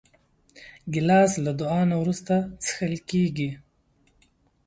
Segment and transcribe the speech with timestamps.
[0.93, 3.49] ګیلاس له دعا نه وروسته څښل کېږي.